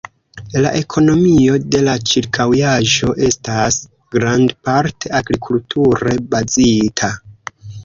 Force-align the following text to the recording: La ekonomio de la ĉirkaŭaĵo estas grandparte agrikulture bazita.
La 0.65 0.69
ekonomio 0.77 1.57
de 1.75 1.81
la 1.87 1.93
ĉirkaŭaĵo 2.11 3.11
estas 3.29 3.79
grandparte 4.17 5.15
agrikulture 5.23 6.19
bazita. 6.35 7.15